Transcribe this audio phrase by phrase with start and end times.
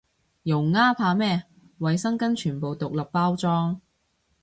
[0.41, 1.43] 用啊，怕咩，
[1.81, 3.79] 衛生巾全部獨立包裝